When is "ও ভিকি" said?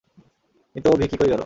0.89-1.15